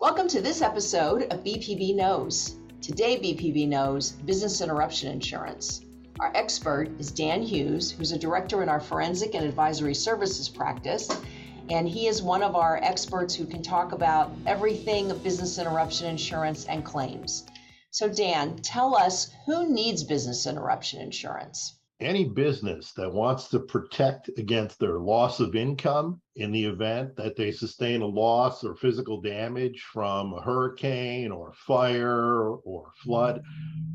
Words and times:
Welcome 0.00 0.28
to 0.28 0.40
this 0.40 0.62
episode 0.62 1.24
of 1.24 1.44
BPB 1.44 1.94
Knows. 1.94 2.56
Today, 2.80 3.18
BPB 3.18 3.68
knows 3.68 4.12
business 4.12 4.62
interruption 4.62 5.12
insurance. 5.12 5.82
Our 6.20 6.34
expert 6.34 6.98
is 6.98 7.10
Dan 7.10 7.42
Hughes, 7.42 7.90
who's 7.90 8.10
a 8.10 8.18
director 8.18 8.62
in 8.62 8.70
our 8.70 8.80
forensic 8.80 9.34
and 9.34 9.44
advisory 9.44 9.94
services 9.94 10.48
practice, 10.48 11.10
and 11.68 11.86
he 11.86 12.06
is 12.06 12.22
one 12.22 12.42
of 12.42 12.56
our 12.56 12.78
experts 12.82 13.34
who 13.34 13.44
can 13.44 13.60
talk 13.60 13.92
about 13.92 14.32
everything 14.46 15.14
business 15.18 15.58
interruption 15.58 16.06
insurance 16.06 16.64
and 16.64 16.82
claims. 16.82 17.44
So, 17.90 18.08
Dan, 18.08 18.56
tell 18.62 18.96
us 18.96 19.30
who 19.44 19.68
needs 19.68 20.02
business 20.02 20.46
interruption 20.46 21.02
insurance? 21.02 21.74
Any 22.00 22.24
business 22.24 22.92
that 22.92 23.12
wants 23.12 23.48
to 23.48 23.60
protect 23.60 24.30
against 24.38 24.78
their 24.78 24.98
loss 24.98 25.40
of 25.40 25.54
income 25.54 26.20
in 26.36 26.52
the 26.52 26.64
event 26.64 27.16
that 27.16 27.36
they 27.36 27.52
sustain 27.52 28.02
a 28.02 28.06
loss 28.06 28.64
or 28.64 28.74
physical 28.74 29.20
damage 29.20 29.82
from 29.92 30.32
a 30.32 30.40
hurricane 30.40 31.30
or 31.30 31.52
fire 31.66 32.54
or 32.64 32.92
flood 33.02 33.42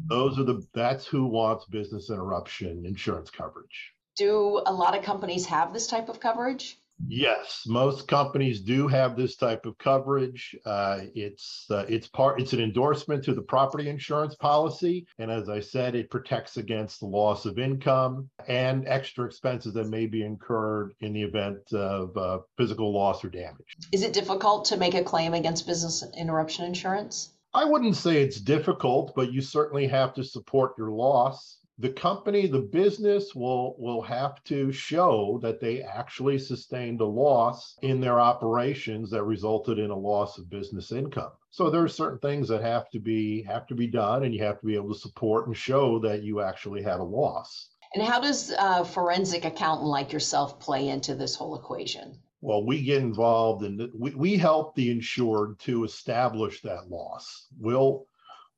those 0.07 0.37
are 0.37 0.43
the 0.43 0.65
that's 0.73 1.05
who 1.05 1.25
wants 1.25 1.65
business 1.65 2.09
interruption 2.09 2.85
insurance 2.85 3.29
coverage. 3.29 3.93
Do 4.15 4.61
a 4.65 4.73
lot 4.73 4.97
of 4.97 5.03
companies 5.03 5.45
have 5.47 5.73
this 5.73 5.87
type 5.87 6.09
of 6.09 6.19
coverage 6.19 6.77
Yes, 7.07 7.63
most 7.67 8.07
companies 8.07 8.61
do 8.61 8.87
have 8.87 9.15
this 9.15 9.35
type 9.35 9.65
of 9.65 9.77
coverage. 9.77 10.55
Uh, 10.65 11.01
it's 11.13 11.65
uh, 11.69 11.85
it's 11.89 12.07
part 12.07 12.39
it's 12.39 12.53
an 12.53 12.61
endorsement 12.61 13.23
to 13.25 13.33
the 13.33 13.41
property 13.41 13.89
insurance 13.89 14.35
policy, 14.35 15.05
and 15.19 15.29
as 15.29 15.49
I 15.49 15.59
said, 15.59 15.95
it 15.95 16.09
protects 16.09 16.57
against 16.57 17.01
the 17.01 17.05
loss 17.05 17.45
of 17.45 17.59
income 17.59 18.29
and 18.47 18.87
extra 18.87 19.25
expenses 19.25 19.73
that 19.73 19.89
may 19.89 20.07
be 20.07 20.23
incurred 20.23 20.93
in 21.01 21.13
the 21.13 21.21
event 21.21 21.73
of 21.73 22.15
uh, 22.17 22.39
physical 22.57 22.93
loss 22.93 23.23
or 23.23 23.29
damage. 23.29 23.77
Is 23.91 24.01
it 24.01 24.13
difficult 24.13 24.65
to 24.65 24.77
make 24.77 24.93
a 24.95 25.03
claim 25.03 25.33
against 25.33 25.67
business 25.67 26.03
interruption 26.17 26.65
insurance? 26.65 27.33
I 27.53 27.65
wouldn't 27.65 27.95
say 27.95 28.21
it's 28.21 28.39
difficult, 28.39 29.13
but 29.15 29.31
you 29.31 29.41
certainly 29.41 29.87
have 29.87 30.13
to 30.15 30.23
support 30.23 30.73
your 30.77 30.91
loss 30.91 31.59
the 31.77 31.89
company, 31.89 32.47
the 32.47 32.61
business 32.61 33.35
will 33.35 33.75
will 33.77 34.01
have 34.01 34.41
to 34.45 34.71
show 34.71 35.39
that 35.41 35.59
they 35.59 35.81
actually 35.81 36.39
sustained 36.39 37.01
a 37.01 37.05
loss 37.05 37.75
in 37.81 37.99
their 37.99 38.19
operations 38.19 39.09
that 39.11 39.23
resulted 39.23 39.77
in 39.77 39.89
a 39.89 39.97
loss 39.97 40.37
of 40.37 40.49
business 40.49 40.93
income. 40.93 41.31
So 41.49 41.69
there 41.69 41.83
are 41.83 41.89
certain 41.89 42.19
things 42.19 42.47
that 42.47 42.61
have 42.61 42.89
to 42.91 42.99
be 42.99 43.43
have 43.43 43.67
to 43.67 43.75
be 43.75 43.87
done, 43.87 44.23
and 44.23 44.33
you 44.33 44.41
have 44.43 44.59
to 44.61 44.65
be 44.65 44.75
able 44.75 44.93
to 44.93 44.99
support 44.99 45.47
and 45.47 45.57
show 45.57 45.99
that 45.99 46.23
you 46.23 46.41
actually 46.41 46.81
had 46.81 46.99
a 46.99 47.03
loss. 47.03 47.69
And 47.93 48.03
how 48.03 48.19
does 48.19 48.53
a 48.57 48.85
forensic 48.85 49.45
accountant 49.45 49.87
like 49.87 50.13
yourself 50.13 50.59
play 50.59 50.87
into 50.89 51.15
this 51.15 51.35
whole 51.35 51.57
equation? 51.57 52.19
Well, 52.41 52.65
we 52.65 52.83
get 52.83 53.01
involved 53.01 53.63
and 53.63 53.89
we, 53.97 54.13
we 54.15 54.37
help 54.37 54.75
the 54.75 54.91
insured 54.91 55.59
to 55.61 55.83
establish 55.83 56.61
that 56.61 56.89
loss. 56.89 57.47
We'll 57.59 58.05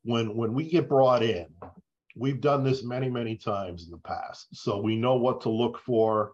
when 0.03 0.35
when 0.35 0.53
we 0.53 0.69
get 0.69 0.89
brought 0.89 1.23
in, 1.23 1.47
we've 2.17 2.41
done 2.41 2.63
this 2.63 2.83
many, 2.83 3.09
many 3.09 3.35
times 3.35 3.85
in 3.85 3.91
the 3.91 3.97
past. 3.97 4.47
So 4.53 4.81
we 4.81 4.95
know 4.95 5.15
what 5.15 5.41
to 5.41 5.49
look 5.49 5.79
for. 5.79 6.33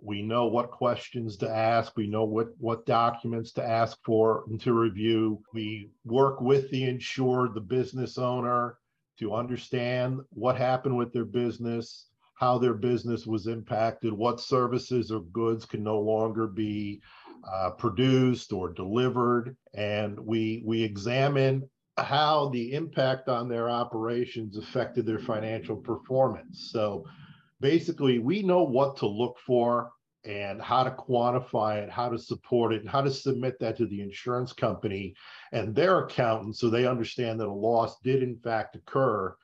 We 0.00 0.22
know 0.22 0.46
what 0.46 0.70
questions 0.70 1.36
to 1.38 1.50
ask. 1.50 1.96
We 1.96 2.06
know 2.06 2.24
what, 2.24 2.48
what 2.58 2.86
documents 2.86 3.52
to 3.52 3.64
ask 3.64 3.98
for 4.04 4.44
and 4.48 4.60
to 4.60 4.72
review. 4.72 5.42
We 5.52 5.90
work 6.04 6.40
with 6.40 6.70
the 6.70 6.84
insured, 6.84 7.54
the 7.54 7.60
business 7.60 8.16
owner, 8.16 8.78
to 9.18 9.34
understand 9.34 10.20
what 10.30 10.56
happened 10.56 10.96
with 10.96 11.12
their 11.12 11.24
business, 11.24 12.06
how 12.34 12.58
their 12.58 12.74
business 12.74 13.26
was 13.26 13.48
impacted, 13.48 14.12
what 14.12 14.40
services 14.40 15.10
or 15.10 15.22
goods 15.32 15.64
can 15.64 15.82
no 15.82 15.98
longer 15.98 16.46
be 16.46 17.00
uh, 17.52 17.70
produced 17.70 18.52
or 18.52 18.72
delivered. 18.72 19.56
And 19.74 20.18
we, 20.20 20.62
we 20.64 20.82
examine 20.84 21.68
how 22.04 22.48
the 22.50 22.72
impact 22.74 23.28
on 23.28 23.48
their 23.48 23.68
operations 23.68 24.56
affected 24.56 25.06
their 25.06 25.18
financial 25.18 25.76
performance. 25.76 26.70
So 26.72 27.04
basically, 27.60 28.18
we 28.18 28.42
know 28.42 28.62
what 28.62 28.96
to 28.98 29.06
look 29.06 29.36
for 29.46 29.90
and 30.24 30.60
how 30.60 30.84
to 30.84 30.90
quantify 30.90 31.82
it, 31.82 31.90
how 31.90 32.08
to 32.08 32.18
support 32.18 32.72
it, 32.72 32.80
and 32.80 32.90
how 32.90 33.00
to 33.00 33.10
submit 33.10 33.58
that 33.60 33.76
to 33.78 33.86
the 33.86 34.02
insurance 34.02 34.52
company 34.52 35.14
and 35.52 35.74
their 35.74 36.00
accountant 36.00 36.56
so 36.56 36.68
they 36.68 36.86
understand 36.86 37.40
that 37.40 37.46
a 37.46 37.52
loss 37.52 37.98
did 38.00 38.22
in 38.22 38.36
fact 38.36 38.76
occur 38.76 39.34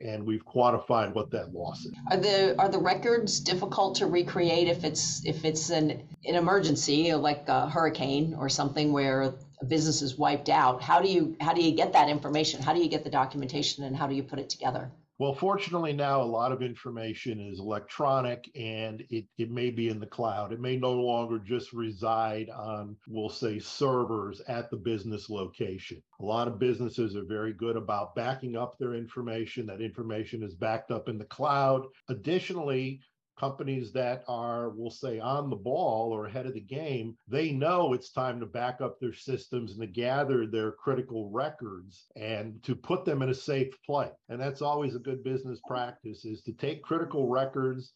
and 0.00 0.24
we've 0.24 0.44
quantified 0.44 1.14
what 1.14 1.30
that 1.30 1.54
loss 1.54 1.84
is. 1.84 1.92
Are 2.10 2.16
the 2.16 2.58
are 2.58 2.68
the 2.68 2.78
records 2.78 3.40
difficult 3.40 3.94
to 3.96 4.06
recreate 4.06 4.68
if 4.68 4.84
it's 4.84 5.24
if 5.24 5.44
it's 5.44 5.70
an 5.70 6.02
an 6.24 6.34
emergency 6.34 7.14
like 7.14 7.48
a 7.48 7.68
hurricane 7.68 8.34
or 8.38 8.48
something 8.48 8.92
where 8.92 9.34
a 9.60 9.64
business 9.64 10.02
is 10.02 10.16
wiped 10.16 10.48
out? 10.48 10.82
How 10.82 11.00
do 11.00 11.08
you 11.08 11.36
how 11.40 11.52
do 11.52 11.62
you 11.62 11.72
get 11.72 11.92
that 11.92 12.08
information? 12.08 12.62
How 12.62 12.72
do 12.72 12.80
you 12.80 12.88
get 12.88 13.04
the 13.04 13.10
documentation 13.10 13.84
and 13.84 13.96
how 13.96 14.06
do 14.06 14.14
you 14.14 14.22
put 14.22 14.38
it 14.38 14.50
together? 14.50 14.90
Well, 15.16 15.32
fortunately, 15.32 15.92
now 15.92 16.22
a 16.22 16.24
lot 16.24 16.50
of 16.50 16.60
information 16.60 17.38
is 17.38 17.60
electronic 17.60 18.50
and 18.56 19.04
it, 19.10 19.26
it 19.38 19.48
may 19.48 19.70
be 19.70 19.88
in 19.88 20.00
the 20.00 20.06
cloud. 20.06 20.52
It 20.52 20.60
may 20.60 20.76
no 20.76 20.90
longer 20.90 21.38
just 21.38 21.72
reside 21.72 22.50
on, 22.50 22.96
we'll 23.06 23.28
say, 23.28 23.60
servers 23.60 24.40
at 24.48 24.70
the 24.70 24.76
business 24.76 25.30
location. 25.30 26.02
A 26.18 26.24
lot 26.24 26.48
of 26.48 26.58
businesses 26.58 27.14
are 27.14 27.24
very 27.24 27.52
good 27.52 27.76
about 27.76 28.16
backing 28.16 28.56
up 28.56 28.76
their 28.76 28.94
information. 28.94 29.66
That 29.66 29.80
information 29.80 30.42
is 30.42 30.56
backed 30.56 30.90
up 30.90 31.08
in 31.08 31.16
the 31.16 31.24
cloud. 31.26 31.86
Additionally, 32.08 33.00
companies 33.38 33.92
that 33.92 34.24
are, 34.28 34.70
we'll 34.70 34.90
say, 34.90 35.18
on 35.18 35.50
the 35.50 35.56
ball 35.56 36.12
or 36.12 36.26
ahead 36.26 36.46
of 36.46 36.54
the 36.54 36.60
game, 36.60 37.16
they 37.28 37.52
know 37.52 37.92
it's 37.92 38.10
time 38.10 38.40
to 38.40 38.46
back 38.46 38.80
up 38.80 38.98
their 39.00 39.12
systems 39.12 39.72
and 39.72 39.80
to 39.80 39.86
gather 39.86 40.46
their 40.46 40.72
critical 40.72 41.30
records 41.30 42.06
and 42.16 42.62
to 42.62 42.74
put 42.74 43.04
them 43.04 43.22
in 43.22 43.30
a 43.30 43.34
safe 43.34 43.74
place. 43.84 44.10
And 44.28 44.40
that's 44.40 44.62
always 44.62 44.94
a 44.94 45.00
good 45.00 45.24
business 45.24 45.60
practice 45.66 46.24
is 46.24 46.42
to 46.42 46.52
take 46.52 46.82
critical 46.82 47.28
records 47.28 47.92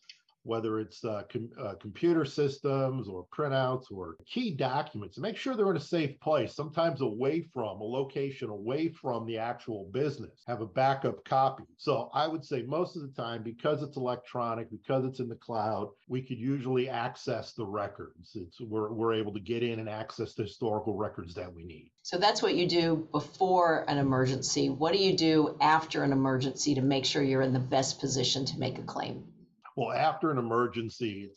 whether 0.49 0.81
it's 0.81 1.05
uh, 1.05 1.23
com- 1.31 1.51
uh, 1.61 1.75
computer 1.75 2.25
systems 2.25 3.07
or 3.07 3.27
printouts 3.37 3.85
or 3.93 4.17
key 4.27 4.51
documents, 4.51 5.19
make 5.19 5.37
sure 5.37 5.55
they're 5.55 5.71
in 5.71 5.77
a 5.77 5.81
safe 5.81 6.19
place, 6.21 6.55
sometimes 6.55 7.03
away 7.03 7.43
from 7.53 7.81
a 7.81 7.85
location, 7.85 8.49
away 8.49 8.89
from 8.89 9.27
the 9.27 9.37
actual 9.37 9.91
business. 9.93 10.43
Have 10.47 10.63
a 10.63 10.67
backup 10.67 11.23
copy. 11.25 11.65
So 11.77 12.11
I 12.15 12.27
would 12.27 12.45
say 12.45 12.63
most 12.63 12.97
of 12.97 13.03
the 13.03 13.23
time, 13.23 13.43
because 13.43 13.83
it's 13.83 13.99
electronic, 13.99 14.71
because 14.71 15.05
it's 15.05 15.21
in 15.21 15.29
the 15.29 15.37
cloud, 15.37 15.89
we 16.09 16.23
could 16.23 16.39
usually 16.39 16.89
access 16.89 17.53
the 17.53 17.67
records. 17.67 18.31
It's 18.35 18.59
we're, 18.59 18.91
we're 18.91 19.15
able 19.15 19.35
to 19.35 19.41
get 19.41 19.63
in 19.63 19.79
and 19.79 19.89
access 19.89 20.33
the 20.33 20.45
historical 20.45 20.97
records 20.97 21.35
that 21.35 21.53
we 21.53 21.63
need. 21.65 21.91
So 22.03 22.17
that's 22.17 22.43
what 22.43 22.55
you 22.55 22.67
do 22.67 23.07
before 23.13 23.85
an 23.87 23.99
emergency. 23.99 24.71
What 24.71 24.95
do 24.95 24.99
you 24.99 25.15
do 25.15 25.57
after 25.61 26.03
an 26.05 26.13
emergency 26.13 26.75
to 26.77 26.81
make 26.81 27.05
sure 27.05 27.23
you're 27.23 27.43
in 27.43 27.53
the 27.53 27.59
best 27.59 28.01
position 28.01 28.47
to 28.47 28.59
make 28.59 28.79
a 28.79 28.83
claim? 28.83 29.25
Well, 29.79 29.93
after 29.93 30.33
an 30.33 30.39
emergency, 30.39 31.31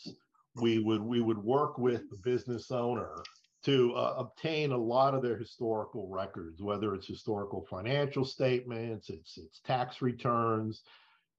we 0.56 0.80
would 0.80 1.04
we 1.04 1.22
would 1.22 1.38
work 1.38 1.78
with 1.78 2.10
the 2.10 2.18
business 2.18 2.72
owner 2.72 3.22
to 3.66 3.94
uh, 3.94 4.16
obtain 4.18 4.72
a 4.72 4.78
lot 4.78 5.14
of 5.14 5.22
their 5.22 5.38
historical 5.38 6.10
records, 6.10 6.60
whether 6.60 6.96
it's 6.96 7.06
historical 7.06 7.68
financial 7.70 8.26
statements, 8.26 9.12
it's 9.12 9.38
it's 9.38 9.60
tax 9.60 10.02
returns, 10.02 10.82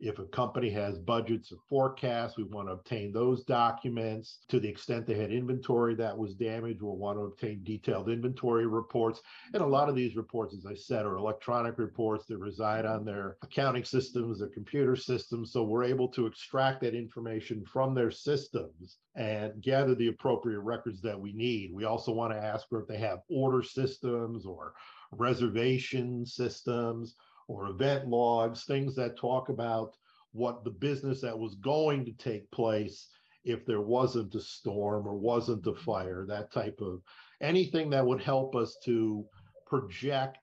if 0.03 0.19
a 0.19 0.25
company 0.25 0.69
has 0.71 0.99
budgets 0.99 1.53
or 1.53 1.59
forecasts, 1.69 2.37
we 2.37 2.43
want 2.43 2.67
to 2.67 2.73
obtain 2.73 3.13
those 3.13 3.45
documents. 3.45 4.41
To 4.49 4.59
the 4.59 4.69
extent 4.69 5.07
they 5.07 5.15
had 5.15 5.31
inventory 5.31 5.95
that 5.95 6.19
was 6.19 6.35
damaged, 6.35 6.83
we'll 6.83 6.97
want 6.97 7.19
to 7.19 7.23
obtain 7.23 7.63
detailed 7.63 8.09
inventory 8.09 8.67
reports. 8.67 9.21
And 9.55 9.63
a 9.63 9.67
lot 9.67 9.89
of 9.89 9.95
these 9.95 10.17
reports, 10.17 10.57
as 10.57 10.67
I 10.67 10.75
said, 10.75 11.07
are 11.07 11.17
electronic 11.17 11.79
reports 11.79 12.27
that 12.27 12.39
reside 12.39 12.85
on 12.85 13.05
their 13.05 13.37
accounting 13.43 13.85
systems, 13.85 14.41
their 14.41 14.49
computer 14.49 14.97
systems. 14.97 15.53
So 15.53 15.63
we're 15.63 15.85
able 15.85 16.09
to 16.09 16.27
extract 16.27 16.81
that 16.81 16.97
information 16.97 17.65
from 17.65 17.95
their 17.95 18.11
systems 18.11 18.99
and 19.15 19.63
gather 19.63 19.95
the 19.95 20.09
appropriate 20.09 20.61
records 20.61 21.01
that 21.03 21.21
we 21.21 21.33
need. 21.33 21.73
We 21.73 21.85
also 21.85 22.11
want 22.13 22.33
to 22.33 22.43
ask 22.43 22.67
if 22.73 22.89
they 22.89 22.99
have 22.99 23.21
order 23.29 23.63
systems 23.63 24.47
or 24.47 24.75
reservation 25.13 26.27
systems 26.27 27.15
or 27.49 27.69
event 27.69 28.09
logs, 28.09 28.65
things 28.65 28.95
that 28.97 29.17
talk 29.17 29.49
about 29.49 29.97
what 30.33 30.65
the 30.65 30.71
business 30.71 31.21
that 31.21 31.39
was 31.39 31.55
going 31.57 32.05
to 32.05 32.13
take 32.13 32.51
place 32.51 33.09
if 33.45 33.67
there 33.67 33.81
wasn't 33.81 34.35
a 34.35 34.41
storm 34.41 35.07
or 35.07 35.17
wasn't 35.17 35.67
a 35.67 35.75
fire, 35.75 36.25
that 36.29 36.53
type 36.53 36.79
of 36.81 37.03
anything 37.41 37.91
that 37.91 38.07
would 38.07 38.23
help 38.23 38.55
us 38.55 38.77
to 38.85 39.25
project 39.67 40.39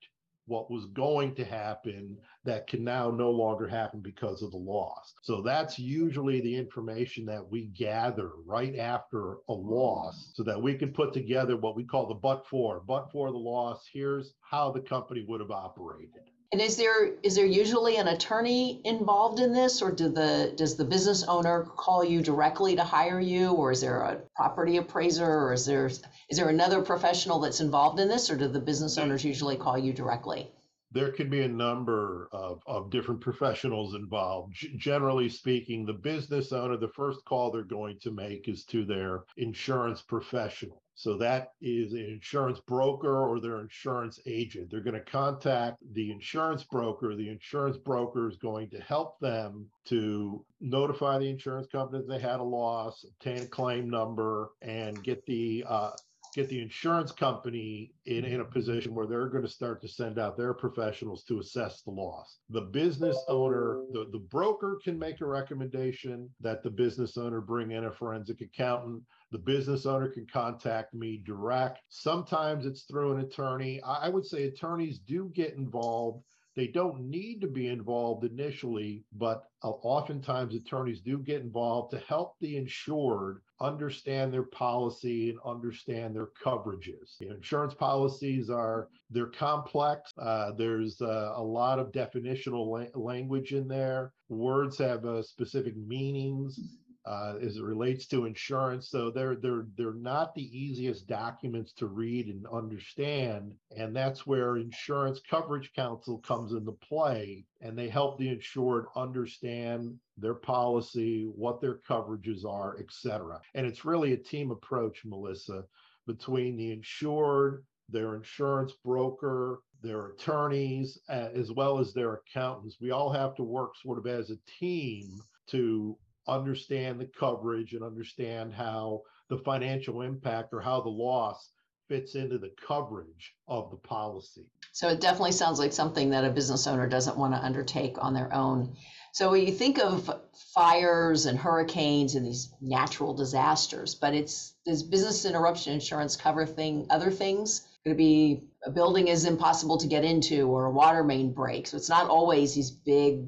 what 0.50 0.72
was 0.72 0.86
going 0.88 1.36
to 1.36 1.46
happen 1.46 2.18
that 2.44 2.66
can 2.66 2.84
now 2.84 3.12
no 3.12 3.30
longer 3.30 3.68
happen 3.68 4.02
because 4.02 4.42
of 4.42 4.50
the 4.50 4.58
loss. 4.58 5.14
So 5.22 5.44
that's 5.44 5.78
usually 5.78 6.42
the 6.42 6.58
information 6.58 7.24
that 7.28 7.48
we 7.48 7.68
gather 7.68 8.32
right 8.46 8.76
after 8.76 9.36
a 9.48 9.54
loss 9.54 10.32
so 10.34 10.44
that 10.44 10.60
we 10.60 10.74
can 10.74 10.92
put 10.92 11.14
together 11.14 11.56
what 11.56 11.76
we 11.76 11.84
call 11.84 12.08
the 12.08 12.16
but 12.16 12.48
for. 12.48 12.82
But 12.86 13.12
for 13.12 13.32
the 13.32 13.38
loss, 13.38 13.88
here's 13.94 14.34
how 14.42 14.72
the 14.72 14.82
company 14.82 15.24
would 15.28 15.40
have 15.40 15.52
operated. 15.52 16.10
And 16.52 16.60
is 16.60 16.78
there 16.78 17.06
is 17.22 17.36
there 17.36 17.46
usually 17.46 17.98
an 17.98 18.08
attorney 18.08 18.82
involved 18.84 19.40
in 19.40 19.54
this, 19.54 19.84
or 19.84 19.92
do 19.92 20.10
the 20.10 20.52
does 20.56 20.78
the 20.78 20.84
business 20.84 21.24
owner 21.24 21.62
call 21.64 22.04
you 22.04 22.24
directly 22.24 22.76
to 22.76 22.84
hire 22.84 23.20
you, 23.20 23.52
or 23.52 23.72
is 23.72 23.82
there 23.82 24.02
a 24.02 24.16
property 24.36 24.78
appraiser, 24.78 25.28
or 25.28 25.54
is 25.54 25.68
there 25.68 25.86
is 25.86 26.02
there 26.32 26.50
another 26.50 26.82
professional 26.82 27.40
that's 27.40 27.60
involved 27.60 28.00
in 28.00 28.08
this, 28.08 28.32
or 28.32 28.36
do 28.36 28.48
the 28.48 28.60
business 28.60 28.98
mm. 28.98 29.04
owners 29.04 29.24
usually 29.24 29.58
call 29.58 29.78
you 29.78 29.94
directly? 29.94 30.52
There 30.92 31.12
could 31.12 31.30
be 31.30 31.42
a 31.42 31.48
number 31.48 32.30
of, 32.32 32.62
of 32.66 32.90
different 32.90 33.22
professionals 33.22 33.94
involved. 33.94 34.54
G- 34.54 34.76
generally 34.76 35.30
speaking, 35.30 35.86
the 35.86 35.94
business 35.94 36.52
owner, 36.52 36.78
the 36.78 36.88
first 36.90 37.24
call 37.26 37.52
they're 37.52 37.64
going 37.64 38.00
to 38.00 38.12
make 38.12 38.48
is 38.48 38.66
to 38.66 38.86
their 38.86 39.24
insurance 39.38 40.02
professional. 40.02 40.82
So 40.96 41.16
that 41.18 41.54
is 41.62 41.94
an 41.94 42.04
insurance 42.04 42.60
broker 42.60 43.26
or 43.26 43.40
their 43.40 43.62
insurance 43.62 44.20
agent. 44.26 44.70
They're 44.70 44.82
going 44.82 44.96
to 44.96 45.12
contact 45.12 45.78
the 45.94 46.12
insurance 46.12 46.66
broker. 46.66 47.16
The 47.16 47.30
insurance 47.30 47.78
broker 47.78 48.28
is 48.28 48.36
going 48.36 48.70
to 48.72 48.82
help 48.82 49.18
them 49.20 49.68
to 49.86 50.44
notify 50.60 51.18
the 51.18 51.30
insurance 51.30 51.68
company 51.68 52.00
that 52.00 52.10
they 52.12 52.20
had 52.20 52.42
a 52.42 52.44
loss, 52.44 53.06
obtain 53.06 53.44
a 53.44 53.48
claim 53.48 53.90
number, 53.90 54.50
and 54.62 55.02
get 55.02 55.26
the 55.26 55.64
uh, 55.70 55.92
get 56.36 56.50
the 56.50 56.62
insurance 56.62 57.12
company 57.12 57.92
in, 58.06 58.26
in 58.26 58.42
a 58.42 58.44
mm-hmm. 58.44 58.54
position 58.54 58.94
where 58.94 59.08
they're 59.08 59.28
going 59.28 59.44
to 59.44 59.50
start 59.50 59.82
to 59.82 59.88
send 59.88 60.20
out 60.20 60.38
their 60.38 60.54
professionals 60.54 61.24
to 61.24 61.40
assess 61.40 61.82
the 61.82 61.92
loss. 61.92 62.40
The 62.50 62.62
business 62.62 63.18
owner, 63.28 63.82
the, 63.92 64.08
the 64.12 64.20
broker 64.20 64.80
can 64.84 64.98
make 64.98 65.22
a 65.22 65.26
recommendation 65.26 66.30
that 66.42 66.64
the 66.64 66.70
business 66.70 67.18
owner 67.18 67.42
bring 67.42 67.72
in 67.72 67.86
a 67.86 67.92
forensic 67.92 68.42
accountant. 68.42 69.04
The 69.32 69.40
business 69.40 69.86
owner 69.86 70.10
can 70.10 70.28
contact 70.32 70.94
me 70.94 71.22
direct. 71.26 71.80
Sometimes 71.90 72.66
it's 72.66 72.84
through 72.84 73.14
an 73.14 73.22
attorney. 73.22 73.82
I, 73.84 74.06
I 74.06 74.10
would 74.10 74.26
say 74.26 74.44
attorneys 74.44 75.00
do 75.00 75.32
get 75.34 75.54
involved 75.56 76.24
they 76.56 76.68
don't 76.68 77.02
need 77.02 77.42
to 77.42 77.48
be 77.48 77.68
involved 77.68 78.26
initially, 78.26 79.04
but 79.14 79.44
uh, 79.64 79.70
oftentimes 79.70 80.56
attorneys 80.56 81.02
do 81.02 81.20
get 81.20 81.42
involved 81.42 81.92
to 81.92 82.00
help 82.00 82.36
the 82.40 82.58
insured 82.58 83.42
understand 83.62 84.34
their 84.34 84.44
policy 84.44 85.30
and 85.30 85.40
understand 85.46 86.16
their 86.16 86.30
coverages. 86.44 87.18
The 87.20 87.32
insurance 87.36 87.74
policies 87.74 88.50
are 88.50 88.90
they're 89.10 89.28
complex. 89.28 90.12
Uh, 90.18 90.52
there's 90.58 91.02
uh, 91.02 91.34
a 91.36 91.44
lot 91.44 91.80
of 91.80 91.92
definitional 91.92 92.68
la- 92.68 93.02
language 93.02 93.54
in 93.54 93.68
there. 93.68 94.14
Words 94.30 94.78
have 94.78 95.06
uh, 95.06 95.22
specific 95.22 95.76
meanings 95.76 96.60
uh, 97.10 97.34
as 97.42 97.58
it 97.58 97.64
relates 97.64 98.06
to 98.06 98.26
insurance. 98.26 98.90
So 98.90 99.10
they're 99.10 99.36
they're 99.36 99.66
they're 99.76 99.94
not 99.94 100.36
the 100.36 100.58
easiest 100.58 101.08
documents 101.08 101.74
to 101.74 101.88
read 101.88 102.28
and 102.28 102.46
understand, 102.46 103.52
and 103.76 103.96
that's 103.96 104.28
where 104.28 104.58
Insurance 104.58 105.20
Coverage 105.28 105.74
Counsel 105.76 106.20
comes 106.20 106.54
into 106.54 106.72
play, 106.74 107.46
and 107.62 107.76
they 107.76 107.90
help 107.90 108.20
the 108.20 108.30
insured 108.30 108.86
understand 108.96 109.98
their 110.18 110.36
policy, 110.36 111.32
what 111.36 111.62
their 111.62 111.80
coverages 111.90 112.46
are, 112.46 112.78
etc. 112.80 113.42
And 113.56 113.66
it's 113.66 113.86
really 113.86 114.14
a 114.14 114.18
team 114.18 114.52
approach, 114.52 115.02
Melissa, 115.04 115.64
between 116.06 116.58
the 116.58 116.72
insured, 116.72 117.66
their 117.90 118.16
insurance 118.16 118.74
broker, 118.86 119.62
their 119.82 120.10
attorneys, 120.10 121.00
as 121.10 121.52
well 121.52 121.80
as 121.80 121.92
their 121.92 122.16
accountants. 122.16 122.78
We 122.80 122.92
all 122.92 123.12
have 123.12 123.34
to 123.36 123.44
work 123.44 123.72
sort 123.82 123.98
of 123.98 124.06
as 124.06 124.30
a 124.30 124.38
team 124.60 125.20
to 125.48 125.98
understand 126.30 127.00
the 127.00 127.10
coverage 127.20 127.74
and 127.74 127.84
understand 127.84 128.54
how 128.54 129.02
the 129.30 129.38
financial 129.38 130.02
impact 130.02 130.54
or 130.54 130.62
how 130.62 130.82
the 130.82 130.90
loss 130.90 131.52
fits 131.88 132.16
into 132.16 132.38
the 132.38 132.52
coverage 132.66 133.34
of 133.48 133.72
the 133.72 133.78
policy. 133.78 134.46
So 134.72 134.88
it 134.90 135.02
definitely 135.02 135.32
sounds 135.32 135.60
like 135.60 135.74
something 135.74 136.12
that 136.12 136.24
a 136.24 136.30
business 136.30 136.68
owner 136.68 136.88
doesn't 136.88 137.18
want 137.18 137.34
to 137.34 137.44
undertake 137.44 137.96
on 138.00 138.14
their 138.14 138.34
own. 138.34 138.76
So 139.12 139.32
when 139.32 139.46
you 139.46 139.52
think 139.52 139.80
of 139.80 140.10
fires 140.54 141.26
and 141.26 141.38
hurricanes 141.38 142.14
and 142.14 142.26
these 142.26 142.54
natural 142.62 143.16
disasters, 143.16 143.96
but 143.96 144.14
it's 144.14 144.54
does 144.66 144.84
business 144.84 145.26
interruption 145.26 145.74
insurance 145.74 146.16
cover 146.16 146.46
thing 146.46 146.86
other 146.92 147.10
things? 147.10 147.68
Could 147.86 147.98
be 147.98 148.44
a 148.64 148.70
building 148.70 149.08
is 149.08 149.26
impossible 149.26 149.78
to 149.80 149.88
get 149.88 150.04
into 150.04 150.48
or 150.48 150.66
a 150.66 150.72
water 150.72 151.04
main 151.04 151.34
breaks? 151.34 151.72
So 151.72 151.78
it's 151.78 151.90
not 151.90 152.10
always 152.10 152.54
these 152.54 152.70
big 152.70 153.26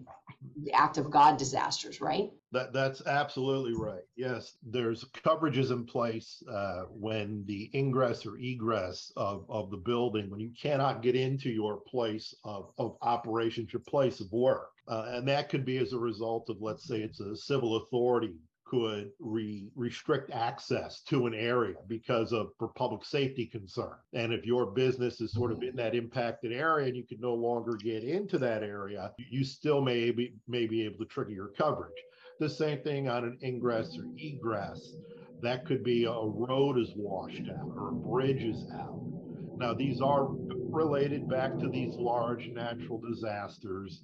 act 0.73 0.97
of 0.97 1.11
God 1.11 1.37
disasters, 1.37 2.01
right? 2.01 2.31
That 2.51 2.73
that's 2.73 3.05
absolutely 3.05 3.73
right. 3.73 4.03
Yes, 4.15 4.53
there's 4.63 5.05
coverages 5.25 5.71
in 5.71 5.85
place 5.85 6.43
uh, 6.51 6.83
when 6.89 7.43
the 7.45 7.69
ingress 7.73 8.25
or 8.25 8.37
egress 8.37 9.11
of, 9.15 9.45
of 9.49 9.71
the 9.71 9.77
building, 9.77 10.29
when 10.29 10.39
you 10.39 10.51
cannot 10.59 11.01
get 11.01 11.15
into 11.15 11.49
your 11.49 11.81
place 11.87 12.33
of, 12.43 12.71
of 12.77 12.97
operations, 13.01 13.71
your 13.71 13.81
place 13.87 14.19
of 14.19 14.31
work. 14.31 14.69
Uh, 14.87 15.05
and 15.09 15.27
that 15.27 15.49
could 15.49 15.65
be 15.65 15.77
as 15.77 15.93
a 15.93 15.99
result 15.99 16.49
of, 16.49 16.57
let's 16.59 16.87
say, 16.87 17.01
it's 17.01 17.19
a 17.19 17.35
civil 17.35 17.77
authority 17.77 18.33
could 18.71 19.11
re- 19.19 19.69
restrict 19.75 20.31
access 20.31 21.01
to 21.01 21.27
an 21.27 21.33
area 21.33 21.75
because 21.89 22.31
of 22.31 22.51
for 22.57 22.69
public 22.69 23.03
safety 23.03 23.45
concern. 23.45 23.95
And 24.13 24.31
if 24.31 24.45
your 24.45 24.67
business 24.67 25.19
is 25.19 25.33
sort 25.33 25.51
of 25.51 25.61
in 25.61 25.69
mm-hmm. 25.69 25.77
that 25.77 25.93
impacted 25.93 26.53
area 26.53 26.87
and 26.87 26.95
you 26.95 27.03
can 27.03 27.19
no 27.19 27.33
longer 27.33 27.75
get 27.75 28.05
into 28.05 28.39
that 28.39 28.63
area, 28.63 29.11
you 29.17 29.43
still 29.43 29.81
may 29.81 30.11
be 30.11 30.35
may 30.47 30.67
be 30.67 30.85
able 30.85 30.99
to 30.99 31.05
trigger 31.05 31.31
your 31.31 31.49
coverage. 31.49 31.91
The 32.39 32.49
same 32.49 32.81
thing 32.81 33.09
on 33.09 33.25
an 33.25 33.37
ingress 33.43 33.97
or 33.97 34.05
egress. 34.17 34.95
That 35.41 35.65
could 35.65 35.83
be 35.83 36.05
a 36.05 36.13
road 36.13 36.79
is 36.79 36.93
washed 36.95 37.49
out 37.49 37.73
or 37.75 37.89
a 37.89 37.91
bridge 37.91 38.43
is 38.43 38.63
out. 38.73 39.01
Now, 39.57 39.73
these 39.73 40.01
are 40.01 40.29
related 40.29 41.29
back 41.29 41.59
to 41.59 41.67
these 41.67 41.95
large 41.95 42.47
natural 42.47 42.99
disasters 42.99 44.03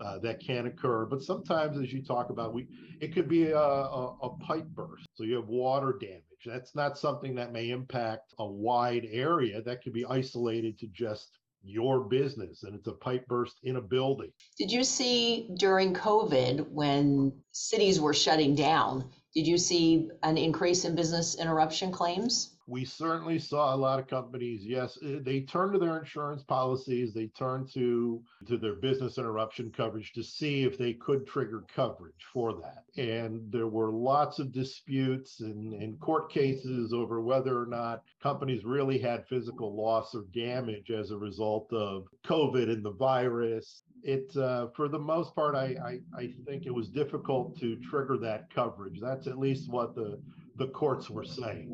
uh, 0.00 0.18
that 0.18 0.40
can 0.40 0.66
occur. 0.66 1.06
But 1.06 1.22
sometimes, 1.22 1.78
as 1.78 1.92
you 1.92 2.02
talk 2.02 2.30
about, 2.30 2.54
we 2.54 2.68
it 3.00 3.14
could 3.14 3.28
be 3.28 3.50
a, 3.50 3.58
a, 3.58 4.16
a, 4.22 4.36
pipe 4.38 4.66
burst. 4.66 5.06
So 5.14 5.24
you 5.24 5.36
have 5.36 5.48
water 5.48 5.96
damage. 6.00 6.22
That's 6.44 6.74
not 6.74 6.98
something 6.98 7.34
that 7.34 7.52
may 7.52 7.70
impact 7.70 8.34
a 8.38 8.46
wide 8.46 9.06
area. 9.10 9.62
That 9.62 9.82
could 9.82 9.92
be 9.92 10.06
isolated 10.06 10.78
to 10.80 10.86
just 10.88 11.38
your 11.66 12.04
business 12.04 12.62
and 12.62 12.74
it's 12.76 12.86
a 12.86 12.92
pipe 12.92 13.26
burst 13.26 13.58
in 13.64 13.76
a 13.76 13.80
building. 13.80 14.30
Did 14.56 14.70
you 14.70 14.84
see 14.84 15.50
during 15.58 15.94
COVID 15.94 16.68
when 16.68 17.32
cities 17.50 18.00
were 18.00 18.14
shutting 18.14 18.54
down, 18.54 19.10
did 19.34 19.46
you 19.46 19.58
see 19.58 20.08
an 20.22 20.38
increase 20.38 20.84
in 20.84 20.94
business 20.94 21.34
interruption 21.34 21.90
claims? 21.90 22.55
We 22.66 22.84
certainly 22.84 23.38
saw 23.38 23.74
a 23.74 23.76
lot 23.76 23.98
of 23.98 24.06
companies 24.08 24.64
yes 24.64 24.98
eh, 25.04 25.18
they 25.22 25.40
turned 25.40 25.72
to 25.72 25.78
their 25.78 25.98
insurance 25.98 26.42
policies 26.42 27.12
they 27.12 27.26
turned 27.28 27.68
to 27.72 28.22
to 28.46 28.56
their 28.56 28.74
business 28.74 29.18
interruption 29.18 29.72
coverage 29.76 30.12
to 30.12 30.22
see 30.22 30.62
if 30.62 30.78
they 30.78 30.92
could 30.92 31.26
trigger 31.26 31.64
coverage 31.74 32.26
for 32.32 32.54
that. 32.54 32.84
And 32.96 33.50
there 33.50 33.68
were 33.68 33.90
lots 33.90 34.38
of 34.38 34.52
disputes 34.52 35.40
and, 35.40 35.72
and 35.72 35.98
court 36.00 36.30
cases 36.30 36.92
over 36.92 37.20
whether 37.20 37.60
or 37.60 37.66
not 37.66 38.02
companies 38.22 38.64
really 38.64 38.98
had 38.98 39.26
physical 39.26 39.74
loss 39.74 40.14
or 40.14 40.24
damage 40.32 40.90
as 40.90 41.10
a 41.10 41.16
result 41.16 41.72
of 41.72 42.06
covid 42.24 42.70
and 42.70 42.84
the 42.84 42.92
virus. 42.92 43.82
It 44.02 44.36
uh, 44.36 44.68
for 44.76 44.88
the 44.88 44.98
most 44.98 45.34
part 45.34 45.54
I, 45.54 45.74
I 45.84 45.98
i 46.16 46.34
think 46.46 46.66
it 46.66 46.74
was 46.74 46.88
difficult 46.88 47.58
to 47.60 47.76
trigger 47.76 48.16
that 48.18 48.50
coverage. 48.54 49.00
That's 49.00 49.26
at 49.26 49.38
least 49.38 49.70
what 49.70 49.94
the 49.94 50.20
the 50.58 50.68
courts 50.68 51.10
were 51.10 51.24
saying. 51.24 51.68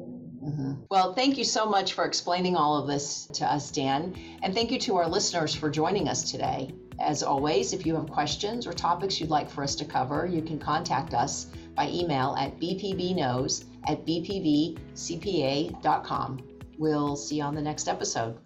Mm-hmm. 0.45 0.73
Well, 0.91 1.15
thank 1.15 1.39
you 1.39 1.45
so 1.45 1.67
much 1.67 1.93
for 1.93 2.05
explaining 2.05 2.57
all 2.57 2.77
of 2.77 2.89
this 2.89 3.27
to 3.35 3.45
us, 3.45 3.71
Dan. 3.71 4.15
And 4.43 4.53
thank 4.55 4.73
you 4.73 4.79
to 4.81 4.97
our 4.97 5.09
listeners 5.09 5.55
for 5.55 5.71
joining 5.71 6.09
us 6.09 6.31
today. 6.31 6.75
As 7.01 7.23
always, 7.23 7.73
if 7.73 7.87
you 7.87 7.95
have 7.95 8.11
questions 8.11 8.67
or 8.67 8.73
topics 8.73 9.21
you'd 9.21 9.31
like 9.31 9.49
for 9.49 9.63
us 9.63 9.77
to 9.77 9.85
cover, 9.85 10.27
you 10.27 10.43
can 10.43 10.59
contact 10.59 11.15
us 11.15 11.47
by 11.75 11.89
email 11.89 12.35
at 12.39 12.59
bpbknows 12.59 13.65
at 13.87 14.05
bpbcpa.com. 14.05 14.79
We'll 16.79 17.17
see 17.17 17.37
you 17.37 17.43
on 17.43 17.55
the 17.55 17.63
next 17.63 17.89
episode. 17.89 18.39